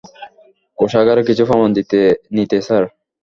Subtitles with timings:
[0.77, 1.69] কোষাগারে কিছু প্রমাণ
[2.35, 2.83] নিতে, স্যার।